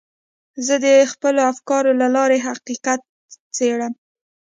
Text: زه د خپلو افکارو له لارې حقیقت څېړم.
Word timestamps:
زه 0.65 0.75
د 0.85 0.87
خپلو 1.11 1.39
افکارو 1.51 1.91
له 2.01 2.07
لارې 2.15 2.37
حقیقت 2.47 3.01
څېړم. 3.55 3.93